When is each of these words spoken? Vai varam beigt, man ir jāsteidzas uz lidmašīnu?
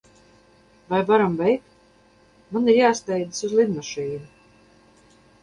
Vai 0.93 1.01
varam 1.09 1.35
beigt, 1.41 1.75
man 2.57 2.73
ir 2.73 2.79
jāsteidzas 2.79 3.47
uz 3.51 3.55
lidmašīnu? 3.61 4.27